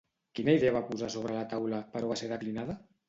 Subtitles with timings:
[0.37, 2.79] Quina idea va posar sobre la taula, però va ser declinada?